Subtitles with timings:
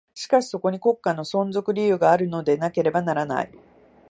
[0.15, 3.51] しかしそこに国家の存在理由があるのでなければならない。